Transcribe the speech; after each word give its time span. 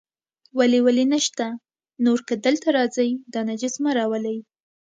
ولې 0.57 0.79
ولې 0.85 1.05
نشته، 1.13 1.47
نور 2.05 2.19
که 2.27 2.33
دلته 2.45 2.67
راځئ، 2.77 3.09
دا 3.33 3.39
نجس 3.49 3.75
مه 3.83 3.91
راولئ. 3.97 4.37